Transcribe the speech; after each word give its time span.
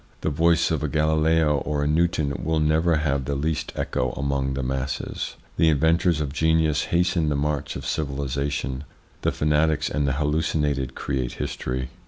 The 0.21 0.31
voice 0.31 0.71
of 0.71 0.81
a 0.81 0.87
Galileo 0.87 1.57
or 1.57 1.83
a 1.83 1.87
Newton 1.87 2.33
will 2.43 2.59
never 2.59 2.95
have 2.95 3.25
the 3.25 3.35
least 3.35 3.71
echo 3.75 4.13
among 4.13 4.55
the 4.55 4.63
masses. 4.63 5.35
The 5.57 5.69
inventors 5.69 6.19
of 6.21 6.33
genius 6.33 6.85
hasten 6.85 7.29
the 7.29 7.35
march 7.35 7.75
of 7.75 7.85
civilisation. 7.85 8.83
The 9.21 9.31
fanatics 9.31 9.91
and 9.91 10.07
the 10.07 10.13
hallucinated 10.13 10.95
create 10.95 11.33
history. 11.33 11.91